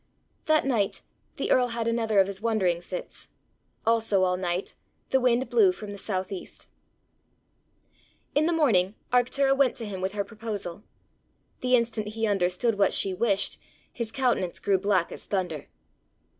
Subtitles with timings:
[0.45, 1.03] That night
[1.35, 3.27] the earl had another of his wandering fits;
[3.85, 4.73] also all night
[5.11, 6.69] the wind blew from the south east.
[8.33, 10.81] In the morning Arctura went to him with her proposal.
[11.59, 13.59] The instant he understood what she wished,
[13.93, 15.67] his countenance grew black as thunder.